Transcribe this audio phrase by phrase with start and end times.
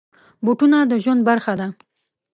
[0.43, 1.67] بوټونه د ژوند برخه ده.